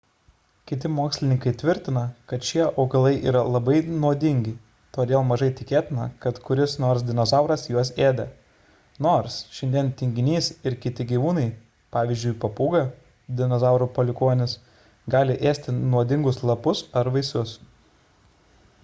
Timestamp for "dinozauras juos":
7.09-7.91